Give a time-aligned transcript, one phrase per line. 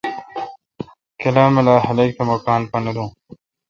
[1.21, 3.09] کلا ملا خلق تہ مہ کان نہ دوں۔